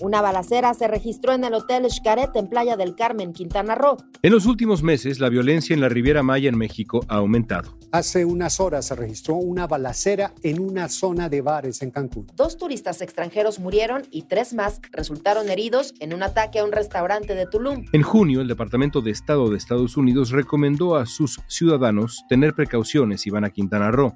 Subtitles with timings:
[0.00, 3.96] Una balacera se registró en el Hotel Xcaret en Playa del Carmen, Quintana Roo.
[4.22, 7.78] En los últimos meses, la violencia en la Riviera Maya en México ha aumentado.
[7.92, 12.26] Hace unas horas se registró una balacera en una zona de bares en Cancún.
[12.34, 17.34] Dos turistas extranjeros murieron y tres más resultaron heridos en un ataque a un restaurante
[17.34, 17.86] de Tulum.
[17.92, 23.22] En junio, el Departamento de Estado de Estados Unidos recomendó a sus ciudadanos tener precauciones
[23.22, 24.12] si van a Quintana Roo,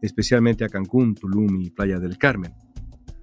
[0.00, 2.54] especialmente a Cancún, Tulum y Playa del Carmen.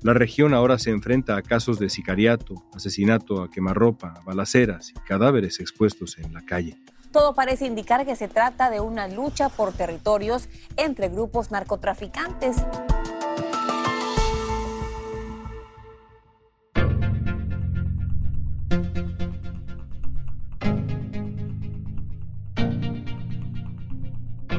[0.06, 5.60] La región ahora se enfrenta a casos de sicariato, asesinato a quemarropa, balaceras y cadáveres
[5.60, 6.78] expuestos en la calle.
[7.12, 10.48] Todo parece indicar que se trata de una lucha por territorios
[10.78, 12.58] entre grupos narcotraficantes.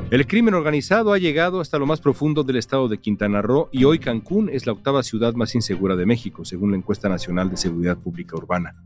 [0.09, 3.83] El crimen organizado ha llegado hasta lo más profundo del estado de Quintana Roo y
[3.83, 7.57] hoy Cancún es la octava ciudad más insegura de México, según la encuesta nacional de
[7.57, 8.77] seguridad pública urbana.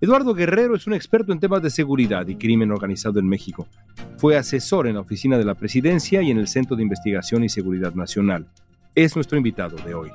[0.00, 3.68] Eduardo Guerrero es un experto en temas de seguridad y crimen organizado en México.
[4.16, 7.48] Fue asesor en la oficina de la presidencia y en el Centro de Investigación y
[7.48, 8.48] Seguridad Nacional.
[8.96, 10.10] Es nuestro invitado de hoy.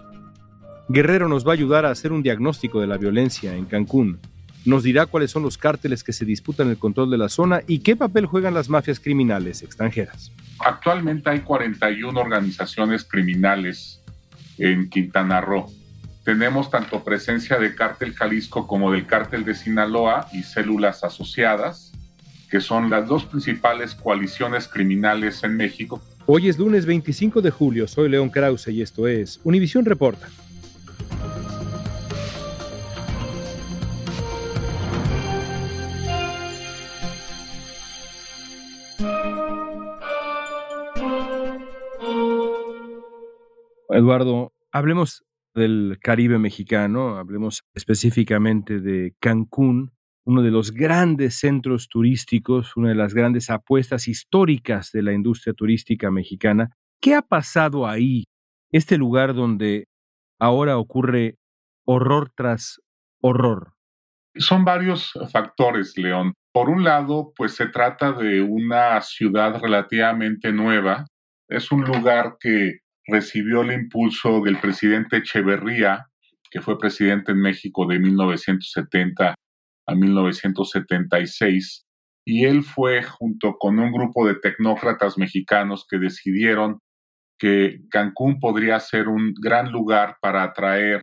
[0.90, 4.20] Guerrero nos va a ayudar a hacer un diagnóstico de la violencia en Cancún,
[4.66, 7.80] nos dirá cuáles son los cárteles que se disputan el control de la zona y
[7.80, 10.32] qué papel juegan las mafias criminales extranjeras.
[10.60, 14.02] Actualmente hay 41 organizaciones criminales
[14.58, 15.70] en Quintana Roo.
[16.24, 21.92] Tenemos tanto presencia de Cártel Jalisco como del Cártel de Sinaloa y células asociadas,
[22.50, 26.02] que son las dos principales coaliciones criminales en México.
[26.26, 30.30] Hoy es lunes 25 de julio, soy León Krause y esto es Univisión Reporta.
[43.94, 45.24] Eduardo, hablemos
[45.54, 49.92] del Caribe mexicano, hablemos específicamente de Cancún,
[50.26, 55.54] uno de los grandes centros turísticos, una de las grandes apuestas históricas de la industria
[55.54, 56.76] turística mexicana.
[57.00, 58.24] ¿Qué ha pasado ahí?
[58.72, 59.86] Este lugar donde
[60.40, 61.38] ahora ocurre
[61.86, 62.82] horror tras
[63.22, 63.74] horror.
[64.36, 66.34] Son varios factores, León.
[66.52, 71.06] Por un lado, pues se trata de una ciudad relativamente nueva.
[71.48, 76.08] Es un lugar que recibió el impulso del presidente Echeverría,
[76.50, 79.36] que fue presidente en México de 1970
[79.86, 81.86] a 1976,
[82.26, 86.80] y él fue junto con un grupo de tecnócratas mexicanos que decidieron
[87.38, 91.02] que Cancún podría ser un gran lugar para atraer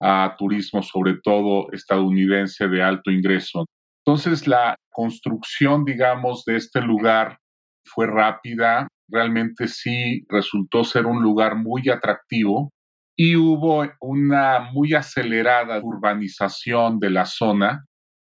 [0.00, 3.66] a turismo, sobre todo estadounidense de alto ingreso.
[4.06, 7.38] Entonces la construcción, digamos, de este lugar
[7.84, 12.72] fue rápida, realmente sí resultó ser un lugar muy atractivo
[13.16, 17.84] y hubo una muy acelerada urbanización de la zona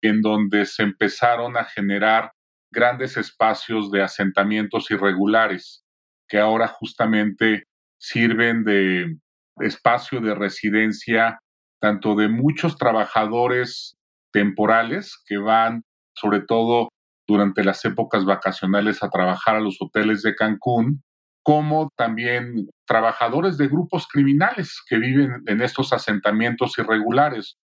[0.02, 2.32] en donde se empezaron a generar
[2.72, 5.84] grandes espacios de asentamientos irregulares
[6.28, 7.64] que ahora justamente
[7.98, 9.16] sirven de
[9.60, 11.38] espacio de residencia
[11.80, 13.96] tanto de muchos trabajadores
[14.32, 15.82] temporales que van
[16.14, 16.88] sobre todo
[17.32, 21.02] durante las épocas vacacionales a trabajar a los hoteles de Cancún,
[21.42, 27.56] como también trabajadores de grupos criminales que viven en estos asentamientos irregulares.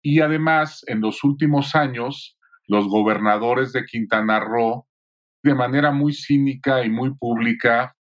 [0.00, 2.38] Y además, en los últimos años,
[2.68, 4.86] los gobernadores de Quintana Roo,
[5.42, 7.96] de manera muy cínica y muy pública,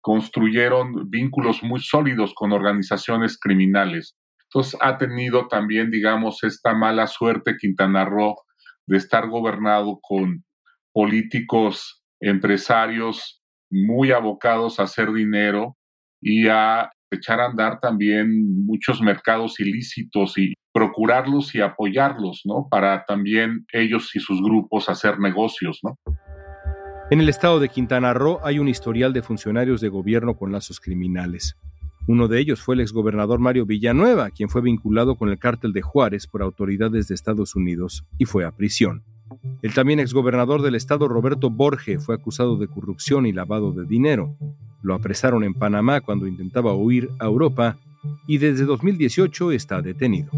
[0.00, 4.16] construyeron vínculos muy sólidos con organizaciones criminales.
[4.44, 8.36] Entonces ha tenido también, digamos, esta mala suerte Quintana Roo
[8.86, 10.44] de estar gobernado con
[10.92, 15.76] políticos, empresarios muy abocados a hacer dinero
[16.20, 22.68] y a echar a andar también muchos mercados ilícitos y procurarlos y apoyarlos, ¿no?
[22.70, 25.96] Para también ellos y sus grupos hacer negocios, ¿no?
[27.10, 30.80] En el estado de Quintana Roo hay un historial de funcionarios de gobierno con lazos
[30.80, 31.56] criminales.
[32.08, 35.82] Uno de ellos fue el exgobernador Mario Villanueva, quien fue vinculado con el cártel de
[35.82, 39.04] Juárez por autoridades de Estados Unidos y fue a prisión.
[39.62, 44.36] El también exgobernador del estado Roberto Borge fue acusado de corrupción y lavado de dinero.
[44.82, 47.78] Lo apresaron en Panamá cuando intentaba huir a Europa
[48.26, 50.30] y desde 2018 está detenido.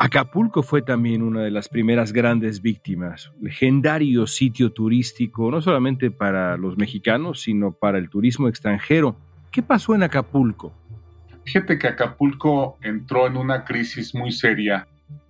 [0.00, 6.56] Acapulco fue también una de las primeras grandes víctimas, legendario sitio turístico, no solamente para
[6.56, 9.16] los mexicanos, sino para el turismo extranjero.
[9.50, 10.72] ¿Qué pasó en Acapulco?
[11.44, 14.86] Fíjate que Acapulco entró en una crisis muy seria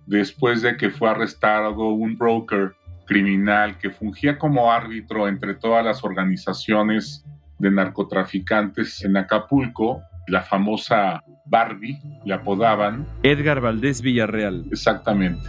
[0.09, 2.73] después de que fue arrestado un broker
[3.05, 7.23] criminal que fungía como árbitro entre todas las organizaciones
[7.59, 13.07] de narcotraficantes en Acapulco, la famosa Barbie, le apodaban.
[13.23, 14.65] Edgar Valdés Villarreal.
[14.71, 15.47] Exactamente.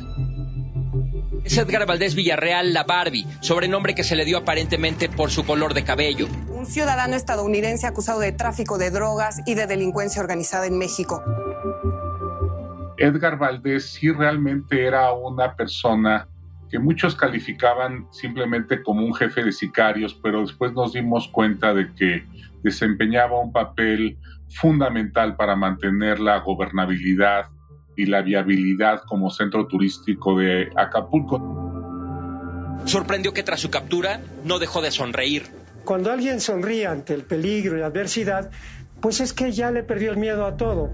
[1.44, 5.72] Es Edgar Valdés Villarreal, la Barbie, sobrenombre que se le dio aparentemente por su color
[5.72, 6.28] de cabello.
[6.48, 11.22] Un ciudadano estadounidense acusado de tráfico de drogas y de delincuencia organizada en México.
[13.00, 16.28] Edgar Valdés sí realmente era una persona
[16.70, 21.92] que muchos calificaban simplemente como un jefe de sicarios, pero después nos dimos cuenta de
[21.94, 22.24] que
[22.62, 24.18] desempeñaba un papel
[24.50, 27.46] fundamental para mantener la gobernabilidad
[27.96, 31.40] y la viabilidad como centro turístico de Acapulco.
[32.84, 35.44] Sorprendió que tras su captura no dejó de sonreír.
[35.84, 38.50] Cuando alguien sonríe ante el peligro y la adversidad,
[39.00, 40.92] pues es que ya le perdió el miedo a todo.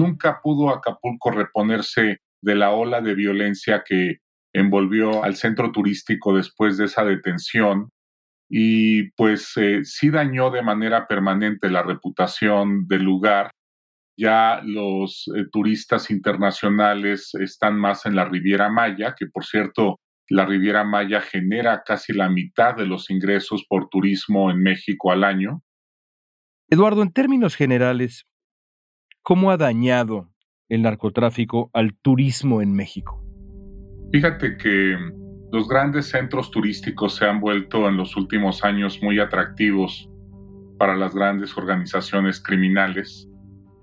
[0.00, 4.20] Nunca pudo Acapulco reponerse de la ola de violencia que
[4.54, 7.90] envolvió al centro turístico después de esa detención
[8.48, 13.50] y pues eh, sí dañó de manera permanente la reputación del lugar.
[14.16, 20.00] Ya los eh, turistas internacionales están más en la Riviera Maya, que por cierto,
[20.30, 25.24] la Riviera Maya genera casi la mitad de los ingresos por turismo en México al
[25.24, 25.62] año.
[26.70, 28.26] Eduardo, en términos generales,
[29.22, 30.30] ¿cómo ha dañado
[30.68, 33.22] el narcotráfico al turismo en México?
[34.12, 34.96] Fíjate que
[35.52, 40.08] los grandes centros turísticos se han vuelto en los últimos años muy atractivos
[40.78, 43.28] para las grandes organizaciones criminales.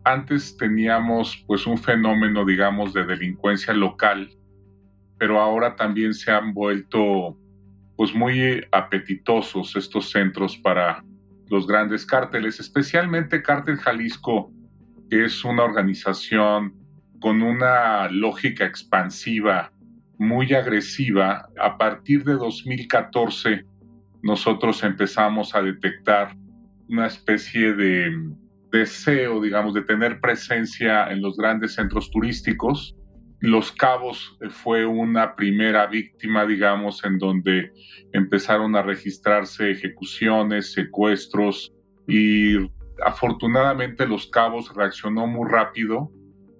[0.03, 4.29] Antes teníamos pues un fenómeno, digamos, de delincuencia local,
[5.17, 7.37] pero ahora también se han vuelto
[7.97, 11.03] pues muy apetitosos estos centros para
[11.49, 14.51] los grandes cárteles, especialmente Cártel Jalisco,
[15.09, 16.73] que es una organización
[17.19, 19.71] con una lógica expansiva
[20.17, 21.49] muy agresiva.
[21.59, 23.65] A partir de 2014
[24.21, 26.35] nosotros empezamos a detectar
[26.89, 28.11] una especie de
[28.71, 32.95] deseo, digamos, de tener presencia en los grandes centros turísticos.
[33.39, 37.71] Los Cabos fue una primera víctima, digamos, en donde
[38.13, 41.71] empezaron a registrarse ejecuciones, secuestros
[42.07, 42.57] y
[43.05, 46.11] afortunadamente Los Cabos reaccionó muy rápido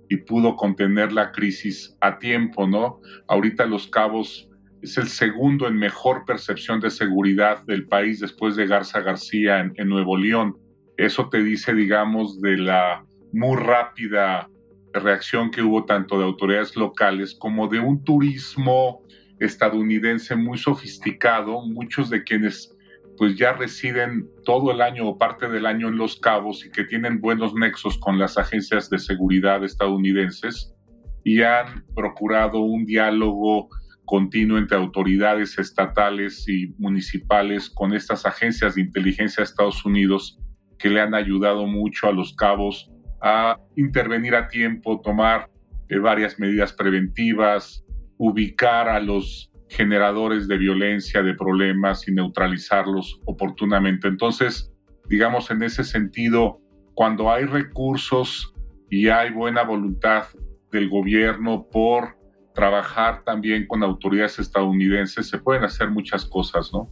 [0.10, 3.02] y pudo contener la crisis a tiempo, ¿no?
[3.28, 4.50] Ahorita Los Cabos
[4.82, 9.74] es el segundo en mejor percepción de seguridad del país después de Garza García en,
[9.76, 10.58] en Nuevo León.
[10.98, 14.50] Eso te dice, digamos, de la muy rápida
[14.94, 19.04] reacción que hubo tanto de autoridades locales como de un turismo
[19.40, 22.76] estadounidense muy sofisticado, muchos de quienes
[23.18, 26.84] pues ya residen todo el año o parte del año en Los Cabos y que
[26.84, 30.74] tienen buenos nexos con las agencias de seguridad estadounidenses
[31.24, 33.70] y han procurado un diálogo
[34.06, 40.40] continuo entre autoridades estatales y municipales con estas agencias de inteligencia de Estados Unidos
[40.80, 42.90] que le han ayudado mucho a los cabos
[43.22, 45.50] a intervenir a tiempo, tomar
[45.90, 47.84] eh, varias medidas preventivas,
[48.18, 54.08] ubicar a los generadores de violencia, de problemas y neutralizarlos oportunamente.
[54.08, 54.72] Entonces,
[55.10, 56.62] digamos, en ese sentido,
[56.94, 58.54] cuando hay recursos
[58.90, 60.26] y hay buena voluntad
[60.72, 62.18] del gobierno por
[62.54, 66.90] trabajar también con autoridades estadounidenses, se pueden hacer muchas cosas, ¿no?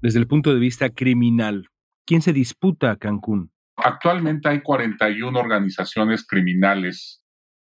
[0.00, 1.68] Desde el punto de vista criminal,
[2.06, 3.50] ¿quién se disputa a Cancún?
[3.76, 7.22] Actualmente hay 41 organizaciones criminales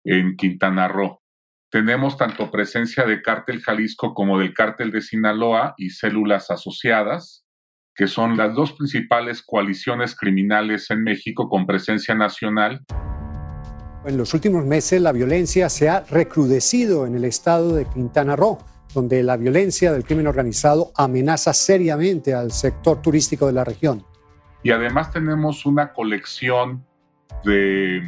[0.05, 1.20] en Quintana Roo.
[1.71, 7.45] Tenemos tanto presencia de Cártel Jalisco como del Cártel de Sinaloa y células asociadas,
[7.95, 12.85] que son las dos principales coaliciones criminales en México con presencia nacional.
[14.05, 18.59] En los últimos meses la violencia se ha recrudecido en el estado de Quintana Roo,
[18.93, 24.05] donde la violencia del crimen organizado amenaza seriamente al sector turístico de la región.
[24.65, 26.85] Y además tenemos una colección
[27.45, 28.03] de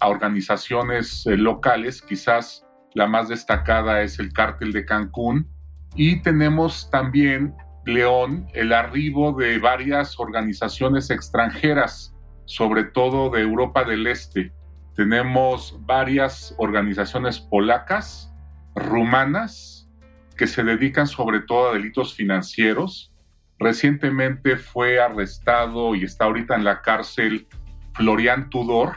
[0.00, 2.64] organizaciones eh, locales, quizás
[2.94, 5.48] la más destacada es el cártel de Cancún.
[5.94, 12.14] Y tenemos también, León, el arribo de varias organizaciones extranjeras,
[12.46, 14.52] sobre todo de Europa del Este.
[14.94, 18.32] Tenemos varias organizaciones polacas,
[18.74, 19.88] rumanas,
[20.36, 23.12] que se dedican sobre todo a delitos financieros.
[23.58, 27.46] Recientemente fue arrestado y está ahorita en la cárcel
[27.94, 28.94] Florian Tudor,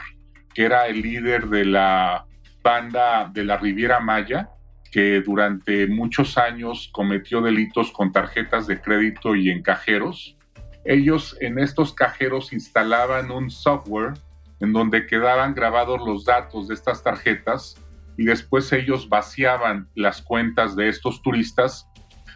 [0.54, 2.25] que era el líder de la
[2.66, 4.50] banda de la Riviera Maya,
[4.90, 10.36] que durante muchos años cometió delitos con tarjetas de crédito y en cajeros.
[10.84, 14.14] Ellos en estos cajeros instalaban un software
[14.58, 17.80] en donde quedaban grabados los datos de estas tarjetas
[18.16, 21.86] y después ellos vaciaban las cuentas de estos turistas.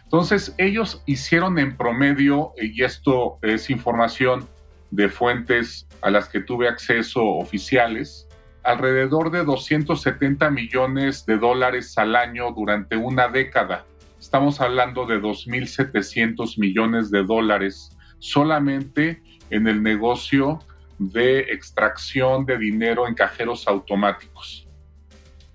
[0.03, 4.47] Entonces ellos hicieron en promedio, y esto es información
[4.91, 8.29] de fuentes a las que tuve acceso oficiales,
[8.63, 13.85] alrededor de 270 millones de dólares al año durante una década.
[14.19, 20.59] Estamos hablando de 2.700 millones de dólares solamente en el negocio
[20.99, 24.67] de extracción de dinero en cajeros automáticos.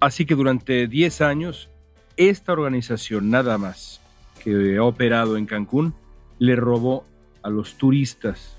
[0.00, 1.70] Así que durante 10 años,
[2.16, 4.00] esta organización nada más
[4.42, 5.94] que ha operado en Cancún
[6.38, 7.06] le robó
[7.42, 8.58] a los turistas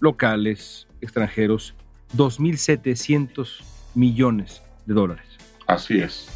[0.00, 1.74] locales, extranjeros,
[2.14, 3.62] 2.700
[3.94, 5.26] millones de dólares.
[5.66, 6.28] Así es.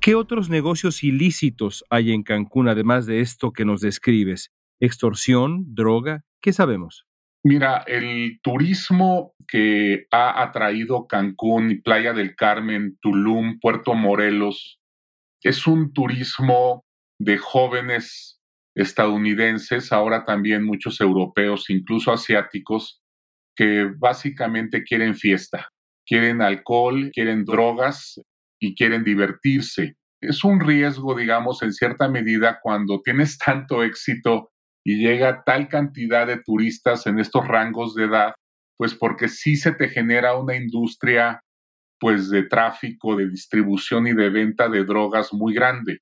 [0.00, 4.50] ¿Qué otros negocios ilícitos hay en Cancún además de esto que nos describes?
[4.80, 5.74] ¿Extorsión?
[5.74, 6.24] ¿Droga?
[6.40, 7.06] ¿Qué sabemos?
[7.42, 14.80] Mira, el turismo que ha atraído Cancún y Playa del Carmen, Tulum, Puerto Morelos,
[15.42, 16.84] es un turismo
[17.18, 18.40] de jóvenes
[18.74, 22.99] estadounidenses, ahora también muchos europeos, incluso asiáticos,
[23.60, 25.68] que básicamente quieren fiesta,
[26.06, 28.18] quieren alcohol, quieren drogas
[28.58, 29.96] y quieren divertirse.
[30.18, 34.48] Es un riesgo, digamos, en cierta medida cuando tienes tanto éxito
[34.82, 38.32] y llega tal cantidad de turistas en estos rangos de edad,
[38.78, 41.42] pues porque sí se te genera una industria
[41.98, 45.98] pues de tráfico, de distribución y de venta de drogas muy grande,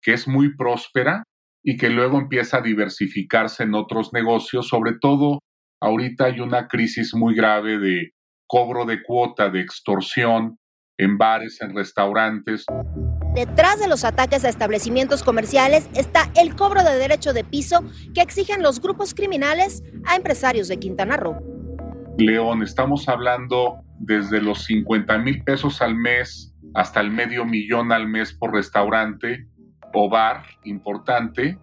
[0.00, 1.22] que es muy próspera
[1.62, 5.40] y que luego empieza a diversificarse en otros negocios, sobre todo
[5.80, 8.12] ahorita hay una crisis muy grave de
[8.46, 10.58] cobro de cuota, de extorsión
[10.96, 12.64] en bares, en restaurantes.
[13.34, 18.20] Detrás de los ataques a establecimientos comerciales está el cobro de derecho de piso que
[18.20, 21.36] exigen los grupos criminales a empresarios de Quintana Roo.
[22.18, 28.08] León, estamos hablando desde los 50 mil pesos al mes hasta el medio millón al
[28.08, 29.46] mes por restaurante
[29.94, 31.58] o bar importante.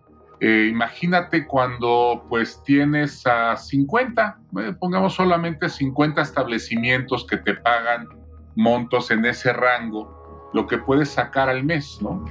[0.47, 8.07] Eh, imagínate cuando pues tienes a 50, eh, pongamos solamente 50 establecimientos que te pagan
[8.53, 12.23] montos en ese rango lo que puedes sacar al mes, ¿no?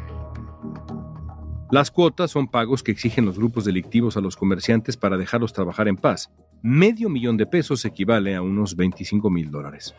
[1.72, 5.88] Las cuotas son pagos que exigen los grupos delictivos a los comerciantes para dejarlos trabajar
[5.88, 6.30] en paz.
[6.62, 9.92] Medio millón de pesos equivale a unos 25 mil dólares.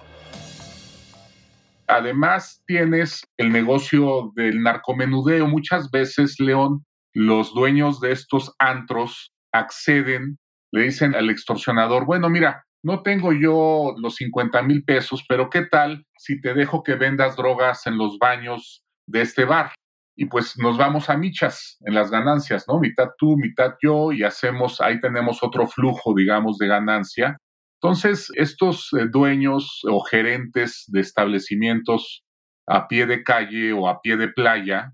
[1.88, 5.50] Además, tienes el negocio del narcomenudeo.
[5.50, 10.38] Muchas veces, León, los dueños de estos antros acceden,
[10.72, 15.66] le dicen al extorsionador, bueno, mira, no tengo yo los 50 mil pesos, pero ¿qué
[15.66, 19.72] tal si te dejo que vendas drogas en los baños de este bar?
[20.18, 22.80] Y pues nos vamos a michas en las ganancias, ¿no?
[22.80, 27.38] Mitad tú, mitad yo, y hacemos, ahí tenemos otro flujo, digamos, de ganancia.
[27.82, 32.24] Entonces, estos eh, dueños o gerentes de establecimientos
[32.68, 34.92] a pie de calle o a pie de playa,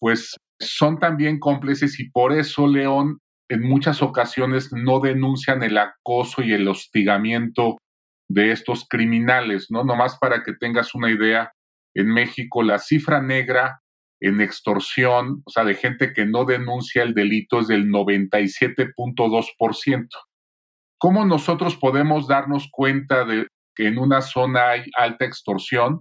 [0.00, 6.42] pues son también cómplices y por eso León en muchas ocasiones no denuncian el acoso
[6.42, 7.78] y el hostigamiento
[8.28, 9.84] de estos criminales, ¿no?
[9.84, 11.52] Nomás para que tengas una idea,
[11.94, 13.80] en México la cifra negra
[14.20, 20.08] en extorsión, o sea, de gente que no denuncia el delito es del 97.2%.
[20.98, 26.00] ¿Cómo nosotros podemos darnos cuenta de que en una zona hay alta extorsión?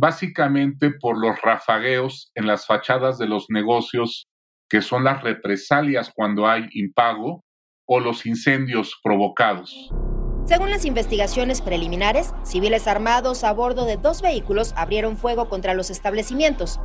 [0.00, 4.28] Básicamente por los rafagueos en las fachadas de los negocios
[4.68, 7.42] que son las represalias cuando hay impago
[7.84, 9.90] o los incendios provocados.
[10.44, 15.90] Según las investigaciones preliminares, civiles armados a bordo de dos vehículos abrieron fuego contra los
[15.90, 16.78] establecimientos.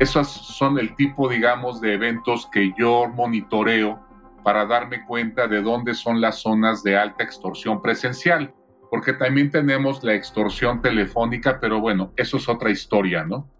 [0.00, 4.04] Esos son el tipo, digamos, de eventos que yo monitoreo
[4.42, 8.52] para darme cuenta de dónde son las zonas de alta extorsión presencial,
[8.94, 13.50] porque también tenemos la extorsión telefónica, pero bueno, eso es otra historia, ¿no?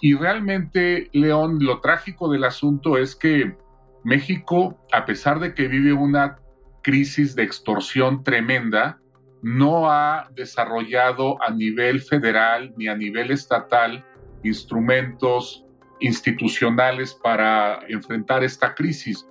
[0.00, 3.56] Y realmente, León, lo trágico del asunto es que
[4.02, 6.40] México, a pesar de que vive una
[6.82, 8.98] crisis de extorsión tremenda,
[9.40, 14.04] no ha desarrollado a nivel federal ni a nivel estatal
[14.42, 15.64] instrumentos
[16.00, 19.28] institucionales para enfrentar esta crisis.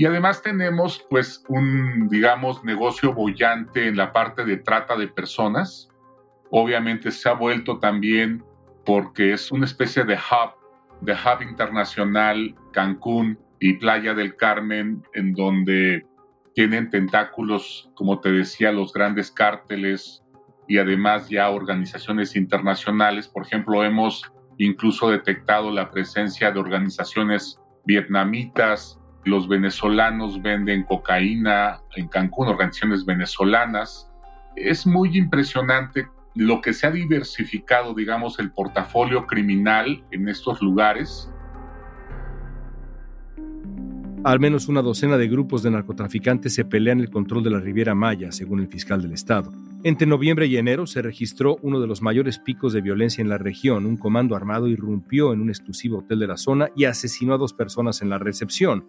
[0.00, 5.90] Y además tenemos pues un, digamos, negocio bollante en la parte de trata de personas.
[6.50, 8.42] Obviamente se ha vuelto también
[8.86, 10.54] porque es una especie de hub,
[11.02, 16.06] de hub internacional, Cancún y Playa del Carmen, en donde
[16.54, 20.24] tienen tentáculos, como te decía, los grandes cárteles
[20.66, 23.28] y además ya organizaciones internacionales.
[23.28, 32.08] Por ejemplo, hemos incluso detectado la presencia de organizaciones vietnamitas, los venezolanos venden cocaína en
[32.08, 34.10] Cancún, organizaciones venezolanas.
[34.56, 41.30] Es muy impresionante lo que se ha diversificado, digamos, el portafolio criminal en estos lugares.
[44.22, 47.94] Al menos una docena de grupos de narcotraficantes se pelean el control de la Riviera
[47.94, 49.50] Maya, según el fiscal del estado.
[49.82, 53.38] Entre noviembre y enero se registró uno de los mayores picos de violencia en la
[53.38, 53.86] región.
[53.86, 57.54] Un comando armado irrumpió en un exclusivo hotel de la zona y asesinó a dos
[57.54, 58.84] personas en la recepción.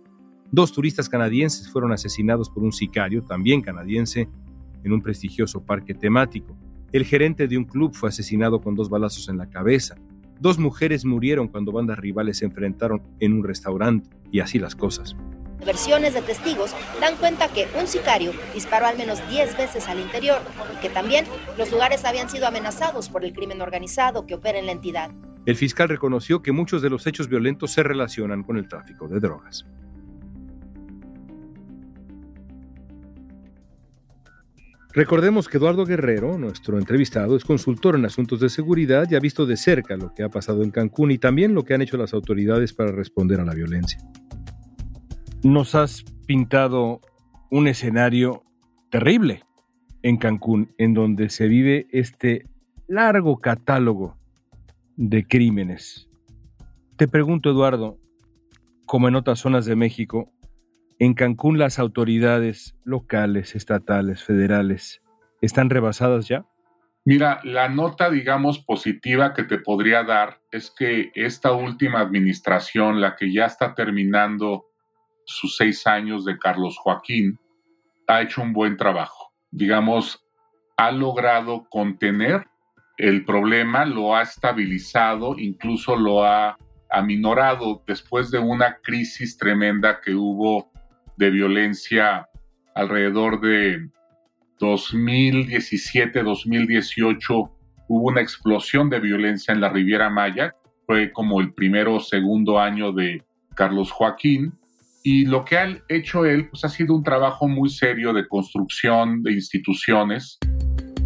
[0.54, 4.28] Dos turistas canadienses fueron asesinados por un sicario, también canadiense,
[4.84, 6.58] en un prestigioso parque temático.
[6.92, 9.96] El gerente de un club fue asesinado con dos balazos en la cabeza.
[10.42, 15.16] Dos mujeres murieron cuando bandas rivales se enfrentaron en un restaurante, y así las cosas.
[15.66, 20.40] Versiones de testigos dan cuenta que un sicario disparó al menos 10 veces al interior
[20.76, 21.24] y que también
[21.58, 25.12] los lugares habían sido amenazados por el crimen organizado que opera en la entidad.
[25.46, 29.22] El fiscal reconoció que muchos de los hechos violentos se relacionan con el tráfico de
[29.22, 29.66] drogas.
[34.94, 39.46] Recordemos que Eduardo Guerrero, nuestro entrevistado, es consultor en asuntos de seguridad y ha visto
[39.46, 42.14] de cerca lo que ha pasado en Cancún y también lo que han hecho las
[42.14, 44.00] autoridades para responder a la violencia.
[45.44, 47.00] Nos has pintado
[47.50, 48.44] un escenario
[48.90, 49.44] terrible
[50.04, 52.46] en Cancún, en donde se vive este
[52.88, 54.18] largo catálogo
[54.98, 56.10] de crímenes.
[56.98, 57.98] Te pregunto, Eduardo,
[58.86, 60.34] como en otras zonas de México,
[61.02, 65.02] en Cancún las autoridades locales, estatales, federales,
[65.42, 66.46] ¿están rebasadas ya?
[67.06, 73.16] Mira, la nota, digamos, positiva que te podría dar es que esta última administración, la
[73.16, 74.68] que ya está terminando
[75.26, 77.40] sus seis años de Carlos Joaquín,
[78.06, 79.34] ha hecho un buen trabajo.
[79.50, 80.24] Digamos,
[80.78, 82.46] ha logrado contener
[82.98, 86.60] el problema, lo ha estabilizado, incluso lo ha
[86.92, 90.70] aminorado después de una crisis tremenda que hubo
[91.18, 92.30] de violencia
[92.76, 93.90] alrededor de
[94.60, 97.52] 2017-2018
[97.88, 102.58] hubo una explosión de violencia en la Riviera Maya, fue como el primero o segundo
[102.60, 104.54] año de Carlos Joaquín,
[105.04, 109.24] y lo que ha hecho él pues, ha sido un trabajo muy serio de construcción
[109.24, 110.38] de instituciones.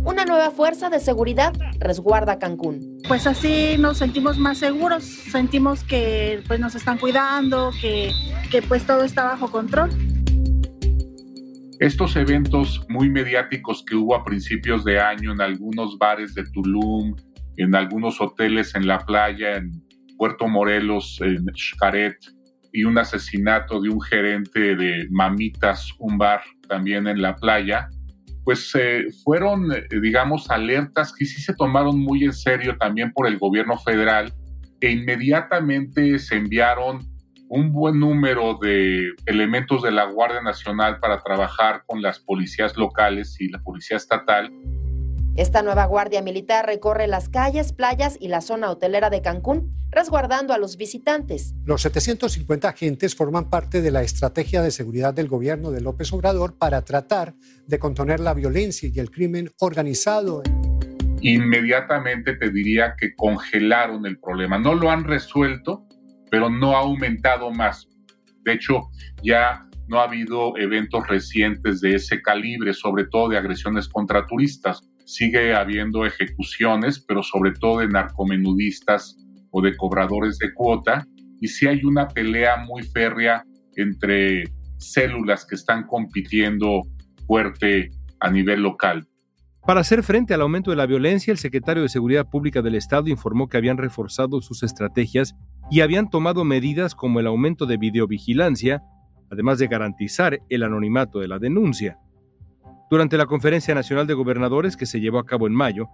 [0.06, 3.00] Una nueva fuerza de seguridad resguarda Cancún.
[3.08, 8.12] Pues así nos sentimos más seguros, sentimos que pues, nos están cuidando, que,
[8.52, 9.90] que pues todo está bajo control.
[11.80, 17.16] Estos eventos muy mediáticos que hubo a principios de año en algunos bares de Tulum,
[17.58, 19.72] en algunos hoteles en la playa, en
[20.20, 22.16] Puerto Morelos, en Xcaret,
[22.72, 27.90] y un asesinato de un gerente de Mamitas, un bar también en la playa,
[28.46, 33.28] pues eh, fueron, eh, digamos, alertas que sí se tomaron muy en serio también por
[33.28, 34.32] el gobierno federal
[34.80, 37.00] e inmediatamente se enviaron
[37.50, 43.36] un buen número de elementos de la Guardia Nacional para trabajar con las policías locales
[43.40, 44.52] y la policía estatal.
[45.38, 50.54] Esta nueva Guardia Militar recorre las calles, playas y la zona hotelera de Cancún, resguardando
[50.54, 51.54] a los visitantes.
[51.66, 56.58] Los 750 agentes forman parte de la estrategia de seguridad del gobierno de López Obrador
[56.58, 57.34] para tratar
[57.68, 60.42] de contener la violencia y el crimen organizado.
[61.20, 64.58] Inmediatamente te diría que congelaron el problema.
[64.58, 65.86] No lo han resuelto,
[66.32, 67.90] pero no ha aumentado más.
[68.46, 68.90] De hecho,
[69.22, 74.82] ya no ha habido eventos recientes de ese calibre, sobre todo de agresiones contra turistas.
[75.06, 79.18] Sigue habiendo ejecuciones, pero sobre todo de narcomenudistas
[79.52, 81.08] o de cobradores de cuota.
[81.40, 83.44] Y sí hay una pelea muy férrea
[83.76, 84.44] entre
[84.78, 86.82] células que están compitiendo
[87.28, 89.08] fuerte a nivel local.
[89.66, 93.08] Para hacer frente al aumento de la violencia, el secretario de Seguridad Pública del Estado
[93.08, 95.36] informó que habían reforzado sus estrategias
[95.72, 98.84] y habían tomado medidas como el aumento de videovigilancia,
[99.32, 101.98] además de garantizar el anonimato de la denuncia.
[102.90, 105.90] Durante la Conferencia Nacional de Gobernadores que se llevó a cabo en mayo,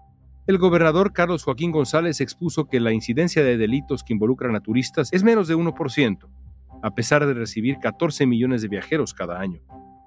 [0.45, 5.13] el gobernador Carlos Joaquín González expuso que la incidencia de delitos que involucran a turistas
[5.13, 6.29] es menos de 1%,
[6.83, 9.61] a pesar de recibir 14 millones de viajeros cada año.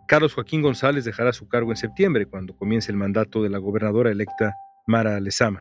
[0.07, 4.11] Carlos Joaquín González dejará su cargo en septiembre, cuando comience el mandato de la gobernadora
[4.11, 4.55] electa
[4.87, 5.61] Mara Lezama.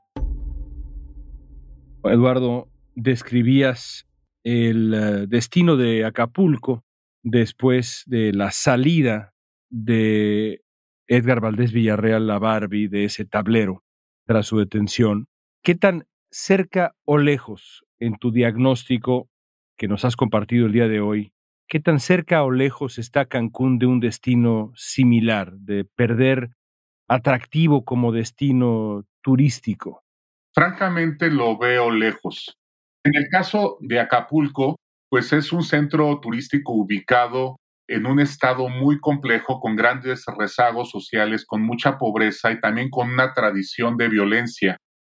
[2.03, 4.05] Eduardo, describías
[4.43, 6.83] el eh, destino de Acapulco
[7.21, 9.33] después de la salida
[9.69, 10.62] de
[11.07, 13.83] Edgar Valdés Villarreal la Barbie de ese tablero
[14.25, 15.27] tras su detención.
[15.63, 19.29] ¿Qué tan cerca o lejos en tu diagnóstico
[19.77, 21.33] que nos has compartido el día de hoy
[21.73, 26.51] ¿Qué tan cerca o lejos está Cancún de un destino similar, de perder
[27.07, 30.03] atractivo como destino turístico?
[30.53, 32.59] Francamente lo veo lejos.
[33.03, 34.75] En el caso de Acapulco,
[35.09, 41.45] pues es un centro turístico ubicado en un estado muy complejo, con grandes rezagos sociales,
[41.45, 44.77] con mucha pobreza y también con una tradición de violencia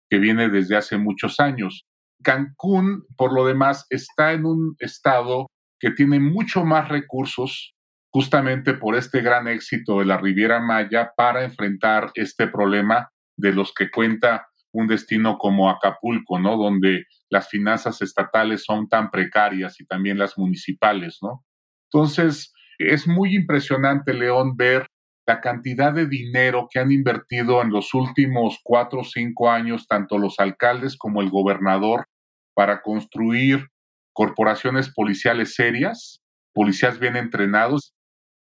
[0.08, 1.84] que viene desde hace muchos años.
[2.22, 5.48] Cancún, por lo demás, está en un estado
[5.78, 7.74] que tiene mucho más recursos
[8.10, 13.74] justamente por este gran éxito de la Riviera Maya para enfrentar este problema de los
[13.74, 16.56] que cuenta un destino como Acapulco, ¿no?
[16.56, 21.44] Donde las finanzas estatales son tan precarias y también las municipales, ¿no?
[21.92, 24.88] Entonces, es muy impresionante, León, ver
[25.26, 30.18] la cantidad de dinero que han invertido en los últimos cuatro o cinco años, tanto
[30.18, 32.06] los alcaldes como el gobernador,
[32.54, 33.68] para construir
[34.12, 37.94] corporaciones policiales serias, policías bien entrenados.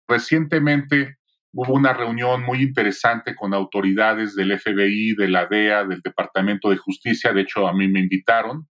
[0.07, 1.17] Recientemente
[1.53, 6.77] hubo una reunión muy interesante con autoridades del FBI, de la DEA, del Departamento de
[6.77, 7.31] Justicia.
[7.31, 8.67] De hecho, a mí me invitaron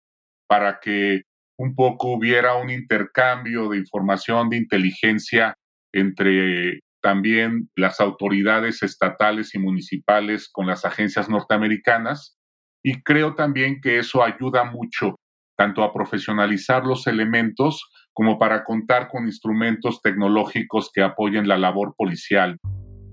[0.46, 1.22] para que
[1.58, 5.54] un poco hubiera un intercambio de información, de inteligencia
[5.92, 12.36] entre también las autoridades estatales y municipales con las agencias norteamericanas.
[12.82, 15.16] Y creo también que eso ayuda mucho
[15.56, 21.94] tanto a profesionalizar los elementos como para contar con instrumentos tecnológicos que apoyen la labor
[21.96, 22.58] policial.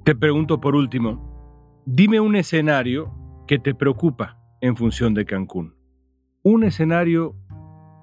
[0.06, 3.14] Te pregunto por último, dime un escenario
[3.48, 5.76] que te preocupa en función de Cancún.
[6.44, 7.36] Un escenario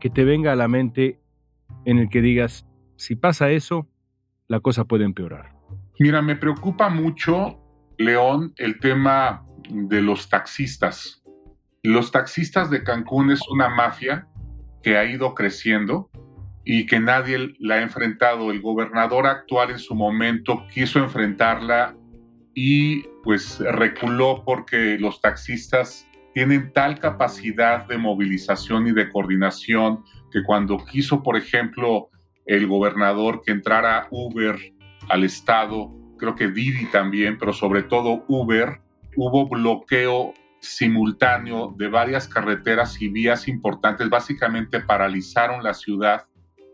[0.00, 1.20] que te venga a la mente
[1.84, 3.86] en el que digas, si pasa eso,
[4.48, 5.54] la cosa puede empeorar.
[5.98, 7.58] Mira, me preocupa mucho,
[7.98, 11.22] León, el tema de los taxistas.
[11.82, 14.26] Los taxistas de Cancún es una mafia
[14.82, 16.10] que ha ido creciendo
[16.64, 18.50] y que nadie la ha enfrentado.
[18.50, 21.96] El gobernador actual en su momento quiso enfrentarla
[22.54, 30.42] y pues reculó porque los taxistas tienen tal capacidad de movilización y de coordinación que
[30.44, 32.08] cuando quiso, por ejemplo,
[32.46, 34.56] el gobernador que entrara Uber
[35.08, 38.80] al estado, creo que Didi también, pero sobre todo Uber,
[39.16, 46.26] hubo bloqueo simultáneo de varias carreteras y vías importantes, básicamente paralizaron la ciudad.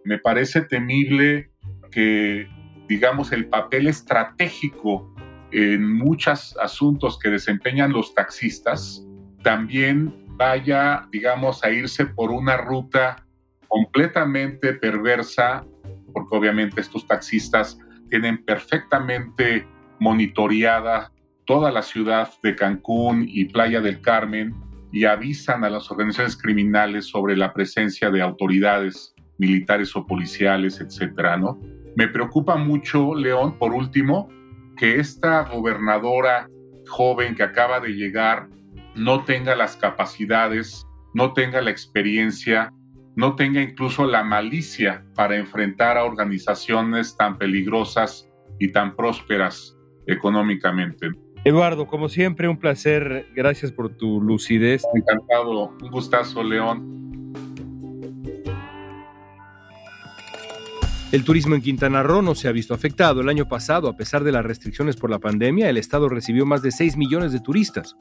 [0.04, 1.50] Me parece temible
[1.90, 2.48] que,
[2.88, 5.14] digamos, el papel estratégico
[5.52, 9.06] en muchos asuntos que desempeñan los taxistas
[9.46, 13.24] también vaya, digamos, a irse por una ruta
[13.68, 15.64] completamente perversa,
[16.12, 17.78] porque obviamente estos taxistas
[18.10, 19.64] tienen perfectamente
[20.00, 21.12] monitoreada
[21.44, 24.52] toda la ciudad de Cancún y Playa del Carmen
[24.90, 31.36] y avisan a las organizaciones criminales sobre la presencia de autoridades militares o policiales, etcétera,
[31.36, 31.56] ¿no?
[31.94, 34.28] Me preocupa mucho, León, por último,
[34.76, 36.48] que esta gobernadora
[36.88, 38.48] joven que acaba de llegar
[38.96, 42.72] no tenga las capacidades, no tenga la experiencia,
[43.14, 48.28] no tenga incluso la malicia para enfrentar a organizaciones tan peligrosas
[48.58, 51.10] y tan prósperas económicamente.
[51.44, 53.26] Eduardo, como siempre, un placer.
[53.34, 54.82] Gracias por tu lucidez.
[54.94, 55.76] Encantado.
[55.80, 57.32] Un gustazo, León.
[61.12, 63.20] El turismo en Quintana Roo no se ha visto afectado.
[63.20, 66.62] El año pasado, a pesar de las restricciones por la pandemia, el estado recibió más
[66.62, 67.94] de 6 millones de turistas.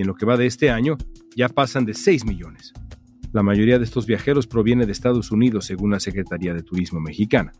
[0.00, 0.96] Y en lo que va de este año,
[1.36, 2.72] ya pasan de 6 millones.
[3.34, 7.52] La mayoría de estos viajeros proviene de Estados Unidos, según la Secretaría de Turismo mexicana.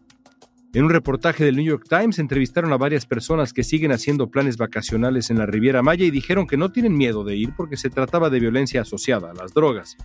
[0.72, 4.56] En un reportaje del New York Times entrevistaron a varias personas que siguen haciendo planes
[4.56, 7.90] vacacionales en la Riviera Maya y dijeron que no tienen miedo de ir porque se
[7.90, 9.98] trataba de violencia asociada a las drogas.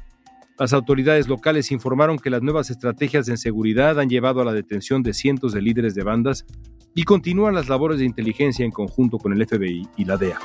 [0.60, 5.04] Las autoridades locales informaron que las nuevas estrategias de seguridad han llevado a la detención
[5.04, 6.46] de cientos de líderes de bandas
[6.94, 10.40] y continúan las labores de inteligencia en conjunto con el FBI y la DEA.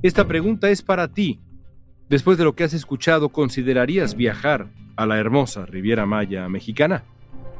[0.00, 1.40] Esta pregunta es para ti.
[2.08, 7.02] Después de lo que has escuchado, ¿considerarías viajar a la hermosa Riviera Maya mexicana?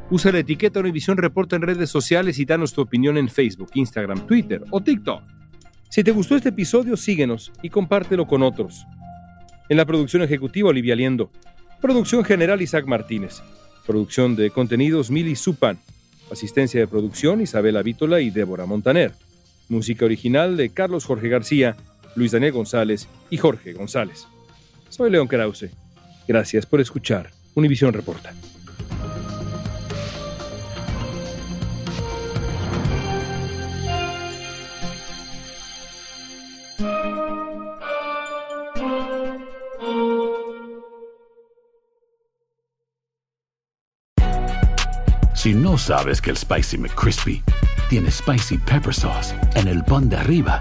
[0.09, 4.25] Usa la etiqueta Univisión Reporta en redes sociales y danos tu opinión en Facebook, Instagram,
[4.25, 5.21] Twitter o TikTok.
[5.89, 8.87] Si te gustó este episodio, síguenos y compártelo con otros.
[9.69, 11.33] En la producción ejecutiva, Olivia Liendo.
[11.81, 13.43] Producción general, Isaac Martínez.
[13.85, 15.77] Producción de contenidos, Mili Supan.
[16.31, 19.13] Asistencia de producción, Isabela Vítola y Débora Montaner.
[19.69, 21.77] Música original de Carlos Jorge García
[22.15, 24.27] Luis Daniel González y Jorge González.
[24.89, 25.71] Soy León Krause.
[26.27, 28.33] Gracias por escuchar Univisión Reporta.
[45.39, 47.43] Si no sabes que el Spicy McCrispy
[47.89, 50.61] tiene Spicy Pepper Sauce en el pan de arriba,